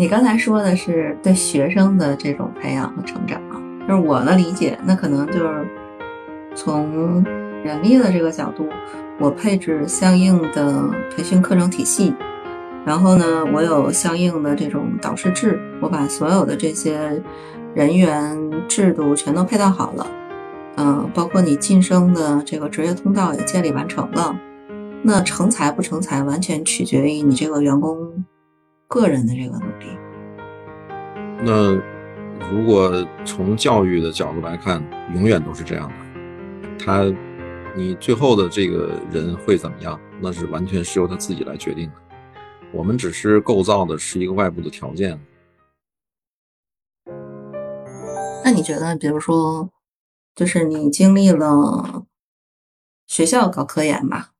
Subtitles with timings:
[0.00, 3.38] 你刚才说的是对学生的这种培养和成长，
[3.86, 5.68] 就是我的理解，那可能就是
[6.54, 7.22] 从
[7.62, 8.66] 人力的这个角度，
[9.18, 12.14] 我配置相应的培训课程体系，
[12.86, 17.22] 然后呢，我有相应的这种导师制，我把所有的这些
[17.74, 18.34] 人员
[18.66, 20.06] 制度全都配套好了，
[20.76, 24.34] 嗯，包括你晋升的这个职业通道也建立完成了，
[25.02, 28.24] 那成才不成才，完全取决于你这个员工。
[28.90, 29.86] 个人的这个努力，
[31.44, 31.74] 那
[32.50, 34.82] 如果从教育的角度来看，
[35.14, 35.94] 永远都是这样的。
[36.76, 37.04] 他，
[37.76, 41.94] 你最后的这个人会怎么样，那是完全是由他自己来决定的。
[42.72, 45.20] 我们只是构造的是一个外部的条件。
[48.44, 49.70] 那你觉得，比如说，
[50.34, 52.04] 就是你经历了
[53.06, 54.32] 学校搞科研吧？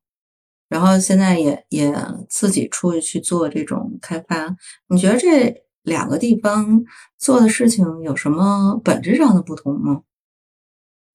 [0.71, 1.93] 然后现在也也
[2.29, 4.55] 自己出去去做这种开发，
[4.87, 6.81] 你觉得这两个地方
[7.17, 10.03] 做的事情有什么本质上的不同吗？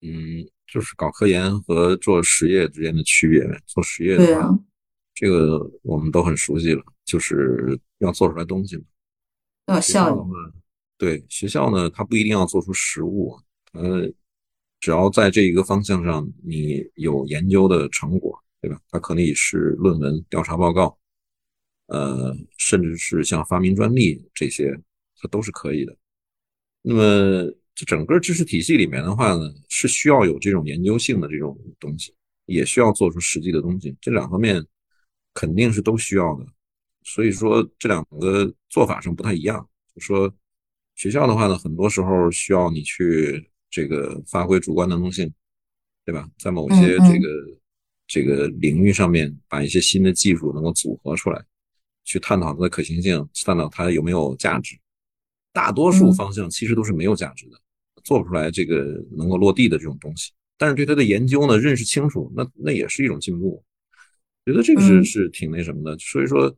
[0.03, 3.41] 嗯，就是搞科研和做实业之间的区别。
[3.65, 4.59] 做实业的话，
[5.15, 8.83] 这个我们都很熟悉了，就是要做出来东西嘛。
[9.69, 10.19] 要效益。
[10.98, 13.35] 对学校呢，它不一定要做出实物，
[13.73, 14.07] 呃，
[14.81, 18.39] 只要在这一个方向上你有研究的成果。
[18.67, 18.81] 对吧？
[18.91, 20.98] 它可能也是论文、调查报告，
[21.86, 24.77] 呃，甚至是像发明专利这些，
[25.20, 25.97] 它都是可以的。
[26.83, 32.12] 那么，这整个知识体系里面的话呢，是需要有这种研究性的这种东西，
[32.47, 33.97] 也需要做出实际的东西。
[34.00, 34.61] 这两方面
[35.33, 36.45] 肯定是都需要的。
[37.05, 39.64] 所以说，这两个做法上不太一样。
[39.95, 40.34] 就说
[40.97, 45.33] 学校的话呢，很多时候需要你去这个发挥主观能动性，
[46.05, 46.28] 对吧？
[46.36, 47.28] 在某些这个。
[48.07, 51.45] 这个领域上面，把一些新的技术能够组合出来，
[52.05, 54.79] 去探讨它的可行性，探讨它有没有价值。
[55.53, 57.61] 大多数方向其实都是没有价值的，
[58.05, 60.30] 做不出来这个能够落地的这种东西。
[60.57, 63.64] 但是对它的研究呢，认识清楚，那那也是一种进步。
[64.45, 65.98] 觉得这个是是挺那什么的。
[65.98, 66.57] 所以说，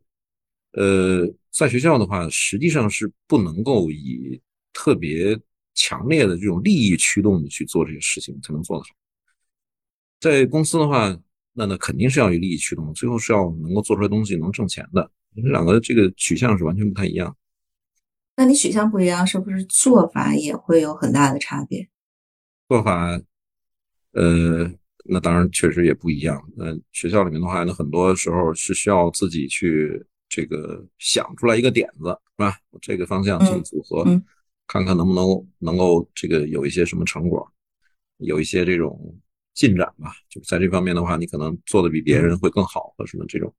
[0.73, 4.39] 呃，在学校的话，实际上是不能够以
[4.71, 5.35] 特别
[5.73, 8.89] 强烈的这种利益驱动的去做这些事情才能做得好。
[10.19, 11.19] 在公司的话。
[11.53, 15.11] 那那肯定是要以利益驱动，最后是要能够做出来东西能挣钱的。
[15.35, 17.35] 这两个这个取向是完全不太一样。
[18.35, 21.89] 那你取向不一样，是不是做法也会有很大的差别？
[22.67, 23.19] 做法，
[24.13, 24.71] 呃，
[25.05, 26.41] 那当然确实也不一样。
[26.55, 32.55] 那学校里面的话，那很多时候是需要自己去这个想出来一个点子，是吧？
[32.81, 34.05] 这个方向这么组合，
[34.67, 37.45] 看看能不能能够这个有一些什么成果，
[38.17, 39.19] 有一些这种。
[39.53, 43.53] 进展吧，就在这方面的话，你可能做的比别人会更好或什么这种。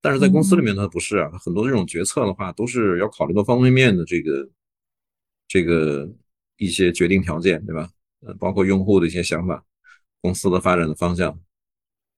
[0.00, 4.48] 但是在公司里面，它不是啊，很多这种决策的话，都是要考虑到方方面面的这个
[5.48, 6.08] 这个
[6.58, 7.90] 一些决定条件，对吧？
[8.20, 9.64] 呃，包括用户的一些想法，
[10.20, 11.38] 公司的发展的方向，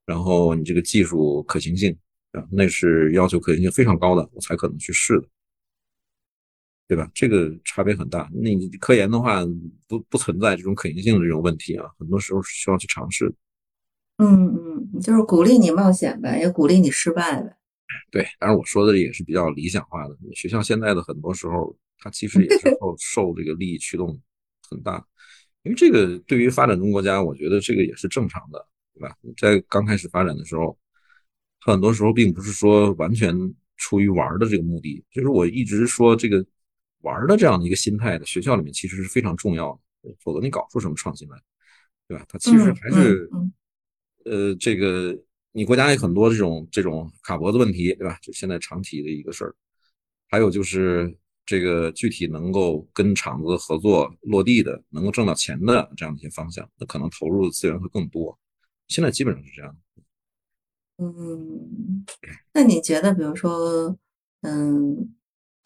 [0.05, 1.97] 然后你这个技术可行性
[2.33, 5.29] 啊，那是要求可行性非常高的，我才可能去试的。
[6.89, 7.09] 对吧？
[7.15, 8.31] 这个差别很大。
[8.33, 9.45] 那你科研的话，
[9.87, 13.31] 不不存在这种可行性的这种问题啊，很多时候是需要去尝试。
[14.17, 17.55] 嗯嗯，就是鼓励你冒险呗，也鼓励你失败呗。
[18.11, 20.17] 对，当然我说的也是比较理想化的。
[20.35, 24.19] 学校现在的很多时候，它其实也是 受受这个利益驱动
[24.71, 25.05] 很大，
[25.65, 29.15] 因为这个对于发展中国家，我觉得这个也是正常的，对吧？
[29.37, 30.75] 在刚开始发展的时候，
[31.61, 33.37] 很多时候并不是说完全
[33.77, 36.43] 出于玩的这个目的，就是我一直说这个。
[37.03, 39.73] 玩的这样的一个心态的学校里面其实是非常重要
[40.03, 41.39] 的，否则你搞出什么创新来，
[42.09, 42.25] 对吧？
[42.29, 43.31] 它其实还是，
[44.25, 45.17] 呃，这个
[45.53, 48.19] 你国家有很多这种这种卡脖子问题，对吧？
[48.21, 49.55] 就现在常提的一个事儿。
[50.29, 51.17] 还有就是
[51.47, 58.39] 这个具体能够跟厂子合作落地的，能够挣到钱的这样的一些方向，那可能投入的资源会更多。
[58.89, 59.77] 现在基本上是这样。
[60.97, 62.05] 嗯，
[62.53, 63.97] 那你觉得，比如说，
[64.41, 65.15] 嗯？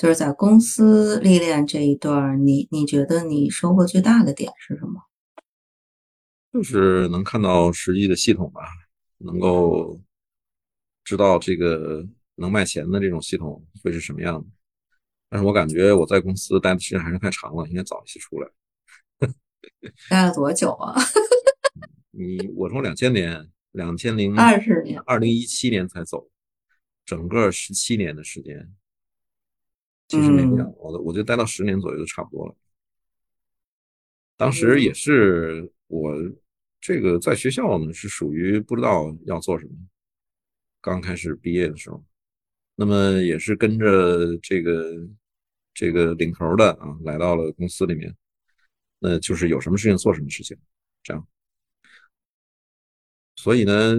[0.03, 5.01] 就是在公司历练这一段，你你觉得你收获最大的点是什么？
[6.53, 8.63] 就是能看到实际的系统吧，
[9.19, 10.01] 能够
[11.05, 12.05] 知道这个
[12.35, 14.47] 能卖钱的这种系统会是什么样的。
[15.29, 18.51] 但是我感觉我在公司待的时间还是太长了，应该早一些出来。
[20.11, 21.01] 待了多久啊？
[22.11, 26.29] 你我从两千年，两千零二十年，二零一七年才走，
[27.07, 28.69] 整个十七年的时间。
[30.13, 32.55] 其实没必要，我我就待到十年左右就差不多了。
[34.37, 36.15] 当时也是我
[36.83, 39.73] 这个在学校呢，是属于不知道要做什么，
[40.83, 42.05] 刚开始毕业的时候，
[42.75, 45.09] 那么也是跟着这个
[45.73, 48.15] 这个领头的啊来到了公司里面，
[48.99, 50.55] 那就是有什么事情做什么事情，
[51.03, 51.27] 这样。
[53.37, 53.95] 所以呢，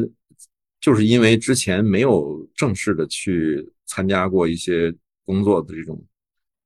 [0.79, 4.93] 就是因为之前没有正式的去参加过一些
[5.25, 6.03] 工作的这种，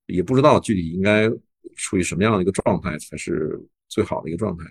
[0.06, 1.30] 也不知道具体应该
[1.76, 4.66] 处于什么样的一个状态才是最好的一个状态，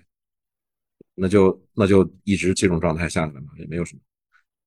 [1.15, 4.01] 那就那就一直这种状态下来嘛，也没有什么。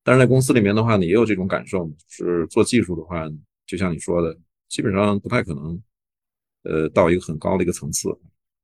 [0.04, 3.30] 但是在公司里面的话，你也有这种感受，是做技术的话，
[3.66, 4.36] 就像你说的，
[4.68, 5.84] 基本上不太可能，
[6.64, 8.10] 呃，到一个很高的一个层次，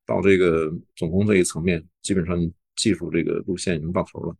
[0.05, 2.39] 到这个总工这一层面，基本上
[2.75, 4.35] 技术这个路线已经到头了。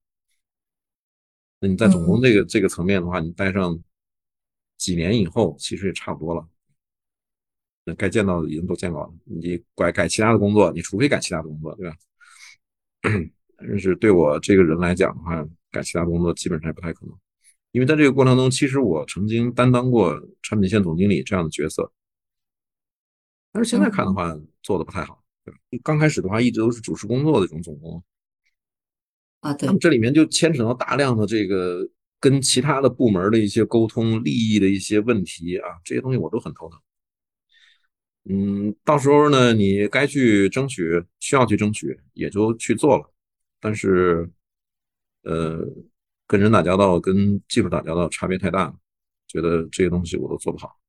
[1.59, 3.77] 那你在总工这个这个层面的话，你待上
[4.77, 6.47] 几年以后，其实也差不多了。
[7.83, 11.95] 那该见到的已经都见到了，你改改其他的工作，你除非改其他的工作，对吧？
[13.57, 17.15] 但是对我这个人来讲的话，改其他工作基本上也不太可能，
[17.71, 21.91] 因为在这个过程中，其实我曾经担当过产品线总经理这样的角色，
[23.51, 25.23] 但是现在看的话，做的不太好。
[25.83, 28.03] 刚开始的话，一直都是主持工作的这种总工。
[29.41, 31.87] 啊，对，这里面就牵扯到大量的这个
[32.25, 36.79] 跟其他的部门的一些沟通、利益的一些问题啊，这些东西我都很头疼。
[38.27, 43.13] 嗯，到时候呢，你该去争取，需要去争取，也就去做了。
[43.59, 44.27] 但是，
[45.21, 45.59] 呃，
[46.25, 48.75] 跟人打交道、跟技术打交道差别太大了，
[49.27, 50.79] 觉得这些东西我都做不好。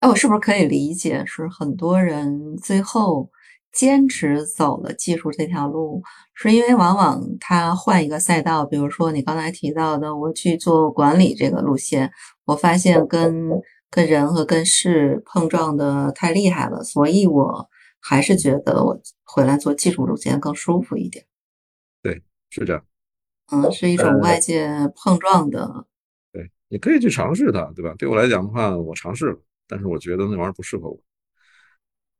[0.00, 3.30] 哎，我是不是可以理解是很多人最后？
[3.74, 12.10] 坚持走了技术这条路，是因为往往他换一个赛道，比如说你刚才提到的，我去做管理这个路线，
[12.44, 13.50] 我发现跟
[13.90, 17.68] 跟人和跟事碰撞的太厉害了，所以我
[18.00, 21.24] 还是觉得我回来做技术路线更舒服一点。
[22.02, 22.84] 对，是这样。
[23.52, 25.86] 嗯，是一种外界碰撞的。
[26.32, 27.94] 对，你可以去尝试它，对吧？
[27.98, 29.38] 对我来讲的话，我尝试了，
[29.68, 30.98] 但是我觉得那玩意儿不适合我。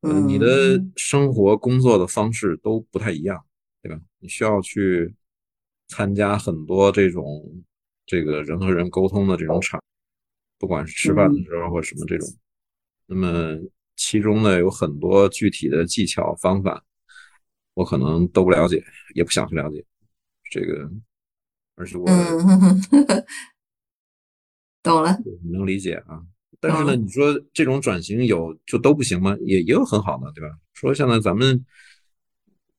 [0.01, 3.43] 嗯，你的生活工作的方式都不太一样，
[3.81, 3.99] 对吧？
[4.19, 5.15] 你需要去
[5.87, 7.63] 参加很多这种
[8.05, 9.81] 这个人和人沟通的这种场，
[10.59, 12.27] 不管是吃饭的时候或什么这种。
[13.07, 13.57] 那么
[13.95, 16.83] 其中呢，有很多具体的技巧方法，
[17.73, 18.83] 我可能都不了解，
[19.15, 19.83] 也不想去了解。
[20.51, 20.91] 这个，
[21.75, 22.05] 而且 我
[24.83, 25.17] 懂了，
[25.51, 26.23] 能理解啊。
[26.59, 29.35] 但是呢，你说这种转型有就都不行吗？
[29.41, 30.55] 也也有很好的，对吧？
[30.73, 31.63] 说现在咱们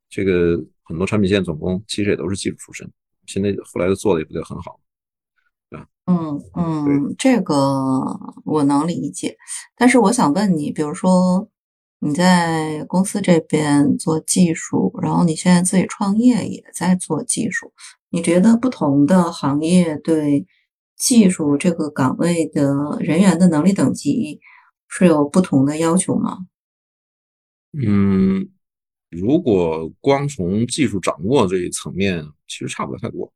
[0.09, 2.91] 这个很多产品线总工其实也都是技术出身，
[3.27, 4.81] 现在后来的做的也不得很好，
[5.71, 5.87] 对吧？
[6.07, 7.57] 嗯嗯，这个
[8.45, 9.37] 我能理解。
[9.77, 11.49] 但是我想问你，比如说
[12.01, 17.73] 你在公司这边做技术，然后你现在自己创业也在做技术，
[18.11, 20.47] 你觉得不同的行业对？
[20.97, 24.41] 技术这个岗位的人员的能力等级
[24.89, 26.47] 是有不同的要求吗？
[27.73, 28.49] 嗯，
[29.11, 33.31] 如果光从技术掌握这一层面，其实差不了太多。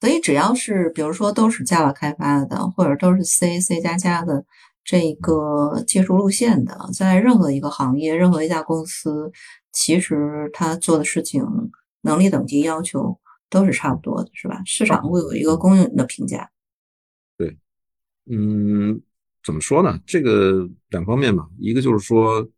[0.00, 4.44] 所以只要是比如说都是 Java 开发的，或者都是 C、C 加加的
[4.84, 9.32] 这个技术路线的，在任何一个行业、任何一家公司，
[9.72, 11.42] 其实他做的事情
[12.02, 13.18] 能力等级要求。
[13.52, 14.62] 都是差不多的，是吧？
[14.64, 16.50] 市场会有一个公允的评价。
[17.36, 17.54] 对，
[18.24, 18.98] 嗯，
[19.44, 20.00] 怎么说呢？
[20.06, 22.48] 这个两方面吧，一个就是说，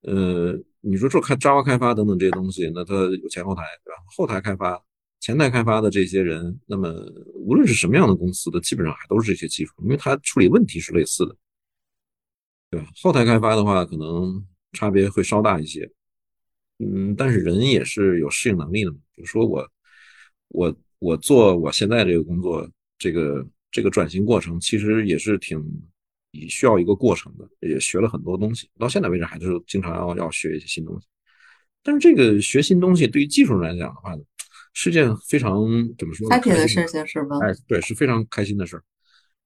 [0.00, 3.96] 呃，你说做开 Java 开发等等这些东西，那它有前后台，对吧？
[4.16, 4.82] 后台开发、
[5.20, 6.90] 前台开发的这些人，那么
[7.34, 11.36] 无论是什么样的公司的，基本上还都是这些技术，因为它处理问题是类似的，
[12.70, 12.88] 对吧？
[13.02, 14.42] 后台开发的话，可能
[14.72, 15.90] 差别会稍大一些，
[16.78, 18.96] 嗯，但是人也是有适应能力的嘛。
[19.14, 19.70] 比如说我。
[20.48, 25.62] 我我做我现在这个工作，这个这个转型过程其实也是挺
[26.48, 28.68] 需要一个过程的，也学了很多东西。
[28.78, 31.06] 到现在为止还是经常要要学一些新东西。
[31.82, 34.12] 但是这个学新东西对于技术人来讲的话，
[34.72, 35.62] 是件非常
[35.96, 37.38] 怎么说开心的事情是吧？
[37.42, 38.82] 哎，对，是非常开心的事儿。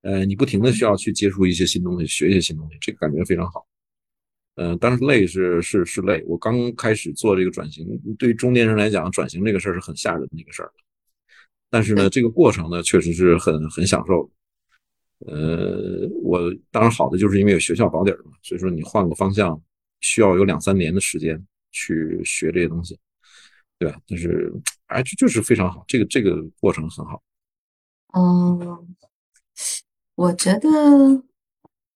[0.03, 3.67] 呃，你不停的需要去接触一些新东西，学一些新东西，这个感觉非常好。
[4.57, 6.25] 嗯，但是累是是是累。
[6.27, 7.87] 我刚开始做这个转型，
[8.19, 10.73] 对于中年人来讲，转型这个事儿是很吓人的一个事儿。
[11.71, 14.29] 但是呢，这个过程呢，确实是很很享受。
[15.27, 19.61] 呃，我当然好的就是因为有学校保底嘛，所以说你换个方向
[20.01, 22.99] 需要有两三年的时间去学这些东西，
[23.79, 24.01] 对吧？
[24.09, 24.53] 但是
[24.87, 27.23] 哎，就就是非常好，这个这个过程很好。
[28.15, 28.97] 嗯，
[30.17, 30.69] 我觉得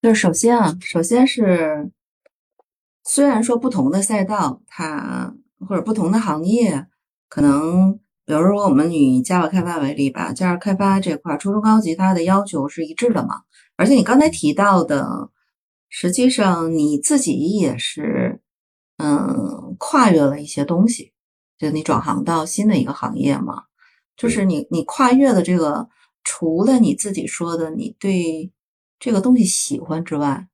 [0.01, 1.91] 就是首先啊，首先是
[3.03, 5.35] 虽然说不同的赛道，它
[5.67, 6.87] 或者不同的行业
[7.29, 7.99] 可能。
[8.27, 13.43] 比如说我们以 Java 开发为例吧，Java 开发这块初中高级它的要求是一致的嘛，
[13.77, 15.29] 而且你刚才提到的，
[15.91, 18.41] 实际上你自己也是，
[18.97, 21.13] 嗯，跨越了一些东西，
[21.59, 23.65] 就你转行到新的一个行业嘛，
[24.17, 25.89] 就是你你跨越的这个，
[26.23, 28.51] 除了你自己说的你对
[28.99, 30.49] 这个东西喜欢之外，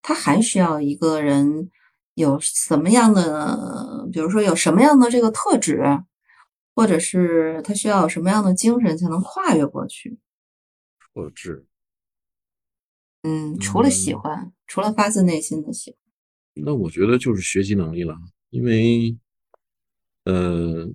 [0.00, 1.70] 它还需要一个人
[2.14, 6.04] 有什么样的，比如说有什么样的这个特质。
[6.74, 10.18] 或者是他需要什么样的精神才能跨越过去？
[11.14, 11.66] 特质，
[13.22, 15.98] 嗯，除了喜欢，除了发自内心的喜欢，
[16.64, 18.16] 那我觉得就是学习能力了。
[18.50, 19.16] 因为，
[20.24, 20.90] 呃，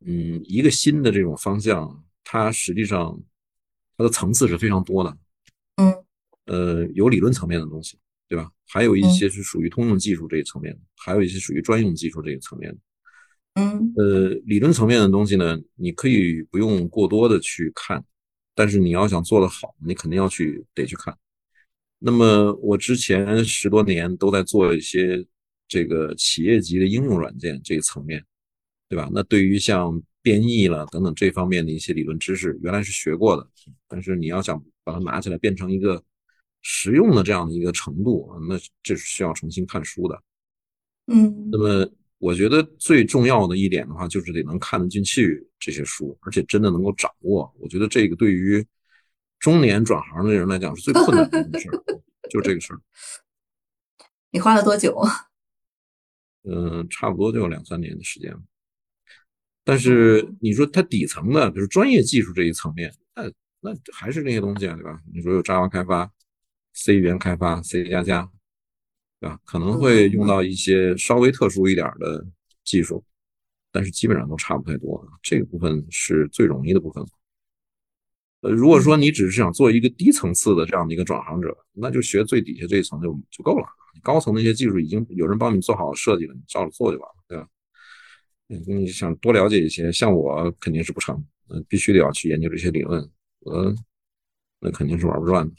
[0.00, 3.20] 嗯，一个新的这种方向，它实际上
[3.96, 5.16] 它的层次是非常多的。
[5.76, 6.04] 嗯，
[6.46, 7.98] 呃，有理论层面的东西，
[8.28, 8.50] 对吧？
[8.66, 12.78] 还有一些是属于通用技术这一层面的，还有一些属于专用技术这一层面的。
[13.54, 18.02] 嗯，呃，理论层面的东西呢，你可以不用过多的去看，
[18.54, 21.14] 但是你要想做得好，你肯定要去得去看。
[21.98, 25.22] 那么我之前十多年都在做一些
[25.68, 28.24] 这个企业级的应用软件这一层面，
[28.88, 29.10] 对吧？
[29.12, 33.46] 那对于像编译了等等这方面的一些理论知识，原来是学过的，
[33.86, 36.02] 但是你要想把它拿起来变成一个
[36.62, 40.22] 实用的这样的一个程度，那这是需要重新看书的。
[41.08, 41.92] 嗯，那么。
[42.22, 47.52] 我觉得最重要的一点的话，就是得能看得进去这些书，而且真的能够掌握。
[47.58, 48.64] 我觉得这个对于
[49.40, 51.68] 中年转行的人来讲是最困难的一件事，
[52.30, 52.80] 就这个事儿。
[54.30, 54.96] 你花了多久？
[56.48, 58.32] 嗯，差不多就有两三年的时间。
[59.64, 63.24] 但是你说它底层的，比如专业技术这一层面，那
[63.58, 65.00] 那还是那些东西啊，对吧？
[65.12, 66.08] 你说有 Java 开发、
[66.72, 68.30] C 语言开发、C 加加。
[69.22, 69.38] 对吧？
[69.44, 72.26] 可能会用到一些稍微特殊一点的
[72.64, 73.04] 技术，
[73.70, 75.00] 但是基本上都差不太多。
[75.22, 77.06] 这个部分是最容易的部分。
[78.40, 83.66] 呃，如果说你只是想做一个低层次的这样的一个转行者，那就学最底下这一层就就够了。
[84.02, 87.48] 高层那些技术已经有人帮你做好设计了，你照着做就完了，对吧？
[88.66, 91.24] 你想多了解一些，像我肯定是不成，
[91.68, 93.08] 必须得要去研究这些理论，
[93.44, 93.72] 呃，
[94.58, 95.54] 那肯定是玩不转的。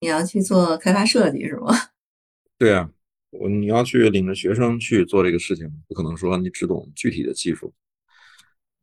[0.00, 1.72] 你要去做开发设计是吗？
[2.58, 2.90] 对啊，
[3.30, 7.72] 我你要去领着学生去做这个事情，不可能说你只懂具体的技术，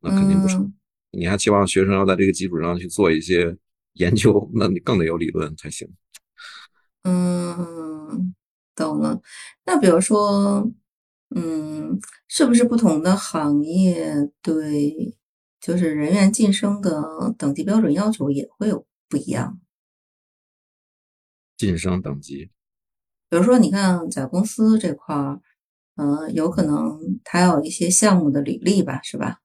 [0.02, 0.74] 那肯定不成。
[1.12, 3.58] 你还期望学生要在这个基础上去做一些
[3.94, 5.90] 研究，那你更得有理论才行。
[7.04, 8.36] 嗯，
[8.76, 9.22] 懂了。
[9.66, 10.70] 那比如说，
[11.36, 15.18] 嗯，是不是不同的行业对
[15.62, 19.60] 就是人员晋升的等级标准要求也会有不一样？
[21.58, 22.52] 晋升等级，
[23.30, 25.42] 比如说，你看在公司这块儿，
[25.96, 29.40] 嗯，有可能他有一些项目的履历吧，是吧？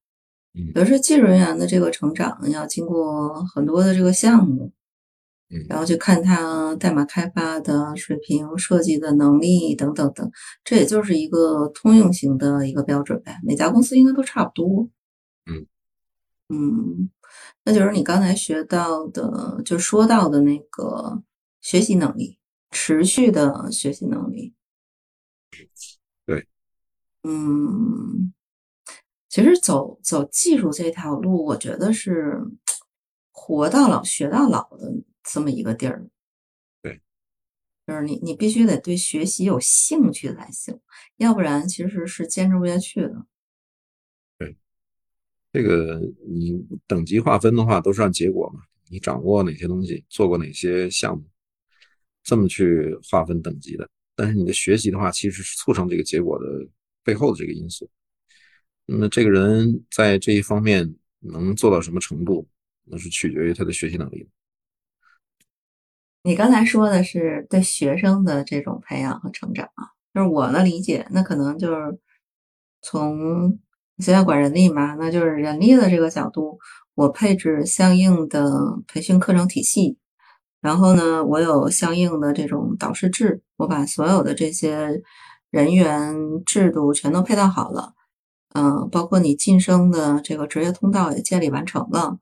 [0.53, 4.71] 嗯，比如说技术人员的这个成长要经过很多的这个项目，
[5.49, 10.31] 嗯，然后去看他代码开发的水平、设计的能力等等等，
[10.63, 14.91] 这也就是一个通用型的一个标准呗，每家公司应该都差不多。
[15.47, 15.67] 嗯
[16.51, 17.11] 嗯，
[17.65, 21.23] 那就是你刚才学到的，就说到的那个。
[21.63, 22.39] 学习能力，
[22.71, 24.53] 持续的学习能力。
[26.27, 26.47] 对，
[27.23, 28.33] 嗯，
[29.29, 32.43] 其实走走技术这条路，我觉得是
[33.31, 34.93] 活到老学到老的
[35.23, 36.07] 这么一个地儿。
[36.83, 37.01] 对，
[37.87, 40.81] 就是你你必须得对学习有兴趣才行，
[41.17, 43.27] 要不然其实是坚持不下去的。
[44.39, 44.57] 对，
[45.53, 51.25] 这个你等级划分的话，都是按结果嘛，你掌握哪些东西，做过哪些项目。
[52.23, 56.45] 这么去划分等级的，但是你的学习的话，其实是促成这个结果的
[57.03, 57.89] 背后的这个因素。
[58.87, 62.47] 那么这个人在这一方面能做到什么程度，
[62.85, 64.29] 那是取决于他的学习能力。
[66.25, 71.99] 你刚才说的是对学生的这种培养和成长啊，就是我的理解，那可能就是
[72.81, 73.59] 从
[73.99, 76.59] 现在管人力嘛，那就是人力的这个角度，
[76.95, 78.49] 我配置相应的
[78.87, 79.97] 培训课程体系。
[80.63, 85.03] 然后呢，我有相应的这种导师制，我把所有的这些
[85.51, 86.15] 人员
[86.47, 87.95] 制度全都配套好了，
[88.55, 92.21] 嗯，包括你晋升的这个职业通道也建立完成了。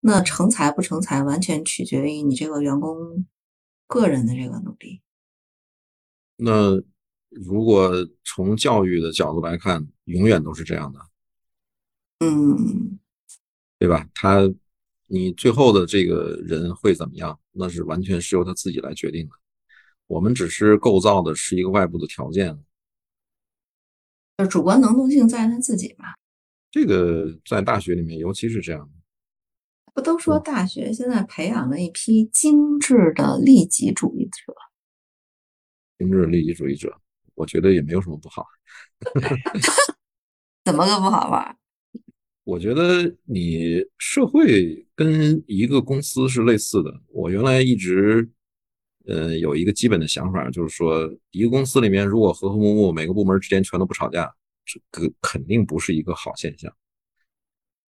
[0.00, 3.26] 那成才不成才，完全取决于你这个员工
[3.86, 5.02] 个人的这个努力。
[6.38, 6.82] 那
[7.28, 7.92] 如果
[8.24, 11.00] 从教育的角度来看，永远都是这样的，
[12.20, 12.98] 嗯，
[13.78, 14.08] 对吧？
[14.14, 14.50] 他。
[15.06, 17.38] 你最后的这个人会怎么样？
[17.52, 19.34] 那是完全是由他自己来决定的。
[20.06, 22.58] 我们只是构造的是一个外部的条件。
[24.38, 26.06] 就主观能动性在他自己嘛。
[26.70, 28.90] 这个在大学里面尤其是这样。
[29.92, 34.52] 不都说大学现在培养了一批精致的利己主义者？
[35.98, 36.92] 精致利己主义者，
[37.34, 38.44] 我觉得也没有什么不好。
[40.64, 41.56] 怎么个不好法？
[42.44, 47.00] 我觉得你社会跟一个公司是类似的。
[47.08, 48.28] 我原来一直，
[49.06, 54.30] 呃，有一个基本的想法，就是说，一个公司里面如果和和睦睦，每个部门之间全都不吵架，
[54.66, 56.70] 这个肯定不是一个好现象。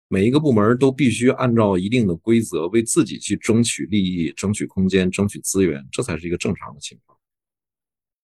[0.08, 7.18] 每一个部门都必须按照一定的规则，为自己去争取利益、争取空间、争取资源，这才是一个正常的情况。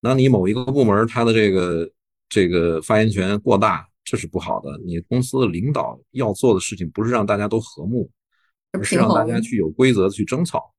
[0.00, 1.90] 那你某一个部门他的这个
[2.28, 3.89] 这个发言权过大。
[4.10, 4.76] 这是不好的。
[4.84, 8.10] 你公司的领导要做的事情，不是让大家都和睦，
[8.72, 10.74] 而是让大家去有规则的去争吵。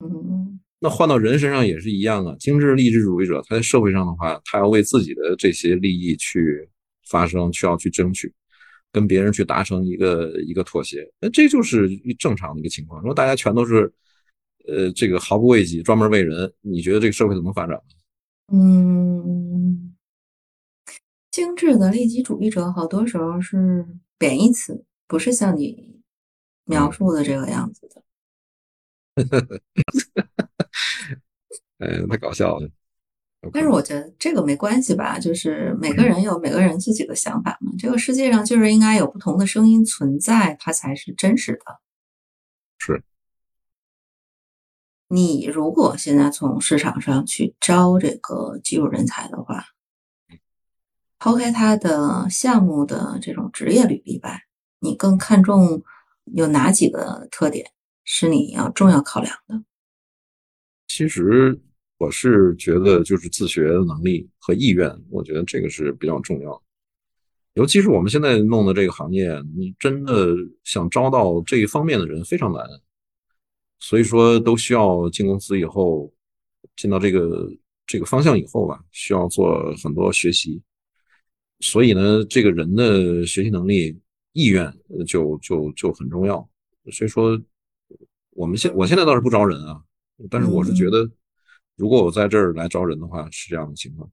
[0.00, 2.34] 嗯，那换到人身上也是一样啊。
[2.40, 6.68] 精致利己主义者，他在社会上的话，他要为自己的这些利益去
[7.08, 8.34] 发声，需要去争取，
[8.90, 11.08] 跟别人去达成一个一个妥协。
[11.20, 11.88] 那这就是
[12.18, 13.00] 正常的一个情况。
[13.00, 13.92] 如果大家全都是，
[14.66, 17.80] 呃，这个毫不为己，专门为人，你觉得这个社会怎么发展？
[18.52, 19.93] 嗯。
[21.34, 23.84] 精致的利己主义者，好多时候是
[24.16, 26.00] 贬义词，不是像你
[26.62, 28.00] 描述的这个样子的。
[31.78, 32.70] 哎，太搞笑了。
[33.52, 37.72] 但是我觉得这个没关系吧，就是每个人有每个人自己的想法嘛。
[37.76, 41.80] 这个世界上就是应该有不同的声音存在，它才是真实的。
[42.78, 43.02] 是。
[45.08, 49.73] 你如果现在从市场上去招这个技术人才的话。
[51.24, 54.42] 抛开他的项目的这种职业履历外，
[54.80, 55.82] 你更看重
[56.34, 57.64] 有哪几个特点
[58.04, 59.64] 是你要重要考量的？
[60.86, 61.58] 其实
[61.96, 66.62] 我是觉得就是自学能力和意愿，我觉得这个是比较重要。
[67.54, 72.62] 尤其是我们现在弄的这个行业，你真的想招到这一方面的人非常难，
[73.80, 76.12] 所以说都需要进公司以后，
[76.76, 77.50] 进到这个
[77.86, 80.62] 这个方向以后吧，需要做很多学习。
[81.60, 83.98] 所以呢，这个人的学习能力、
[84.32, 84.72] 意愿
[85.06, 86.48] 就就就很重要。
[86.92, 87.40] 所以说，
[88.30, 89.82] 我们现我现在倒是不招人啊，
[90.28, 91.08] 但是我是觉得，
[91.76, 94.10] 如果我在这儿来招人的话，是这样的情况。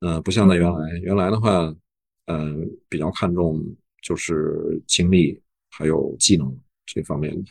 [0.00, 1.74] 嗯，不像在原来，原来的话，
[2.26, 2.54] 呃，
[2.88, 3.64] 比较看重
[4.02, 5.40] 就是经历
[5.70, 7.50] 还有技能这方面的。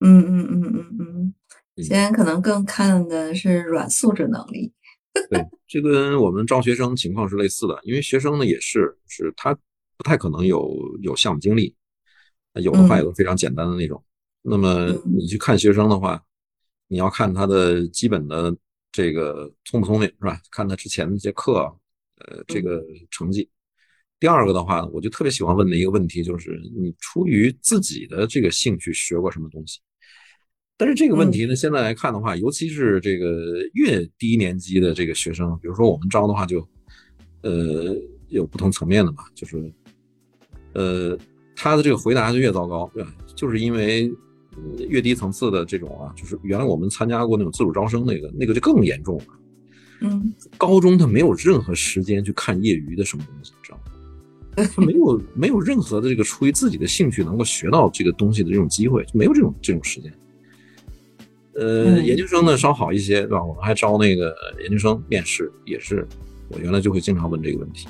[0.00, 1.34] 嗯嗯嗯嗯嗯，
[1.82, 4.72] 现在可能更看的是软素质能力。
[5.30, 9.52] 对，这跟我们招学生情况是类似的，因为学生呢也是，是他
[9.96, 11.74] 不太可能有有项目经历，
[12.54, 14.02] 有的话也都非常简单的那种。
[14.42, 16.22] 那么你去看学生的话，
[16.86, 18.56] 你要看他的基本的
[18.92, 20.40] 这个聪不聪明是吧？
[20.50, 21.54] 看他之前的那些课，
[22.18, 23.48] 呃，这个成绩。
[24.20, 29.80] 第二个的话，我就特别喜欢问的一个问题就是，你出于自己的这个兴趣学过什么东西？
[30.78, 36.66] 但是这个问题呢，现在来看的话，尤其是这个越低年级的这个学生，比如说我们招的话，就
[37.42, 37.96] 呃
[38.28, 39.72] 有不同层面的嘛，就是
[40.74, 41.16] 呃
[41.54, 43.14] 他的这个回答就越糟糕，对吧？
[43.34, 44.12] 就是因为
[44.88, 49.24] 越低层次的这种啊，就是原来我们参加过那种自主招生，那个那个就更严重了。
[50.02, 54.68] 嗯，高中他没有任何时间去看业余的什么东西，知道吗？
[54.74, 60.12] 他没有没有任何的这个出于自己的兴趣能够学到这个东西的这种机会，就没有这种这种时间。
[61.58, 63.42] 呃，研究生呢稍好一些，对吧？
[63.42, 66.06] 我们还招那个研究生面试，也是
[66.48, 67.88] 我原来就会经常问这个问题。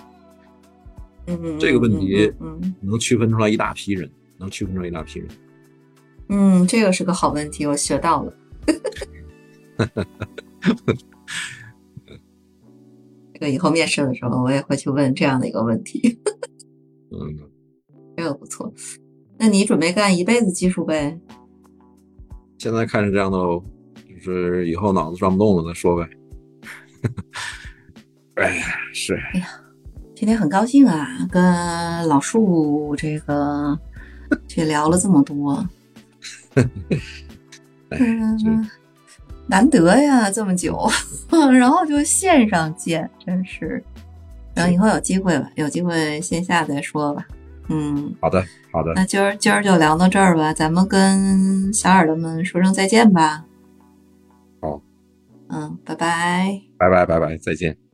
[1.26, 2.32] 嗯，这个问题
[2.80, 5.28] 能区分出来一大批人，能区分出来一大批人。
[6.28, 8.32] 嗯，这个是个好问题，我学到了。
[13.34, 16.18] 这个以后面试的时候，我也会去问这样的一个问题。
[17.10, 17.36] 嗯，
[18.16, 18.72] 这个不错。
[19.38, 21.18] 那你准备干一辈子技术呗？
[22.58, 23.62] 现在看是这样的哦，
[24.24, 26.08] 就是以后脑子转不动了再说呗。
[28.42, 29.14] 哎，是。
[29.34, 29.46] 哎呀，
[30.14, 33.78] 今天很高兴啊，跟老树这个
[34.48, 35.66] 去聊了这么多。
[37.90, 38.68] 嗯，
[39.46, 40.88] 难得呀，这么久，
[41.52, 43.82] 然后就线上见，真是。
[44.54, 47.26] 等以后有机会吧，有机会线下再说吧。
[47.68, 48.42] 嗯，好的。
[48.76, 53.46] 好的，那今儿今儿就聊到这儿吧，咱们跟小耳朵们说声再见吧。
[54.60, 54.82] 好，
[55.48, 57.85] 嗯，拜拜，拜拜拜拜，再见。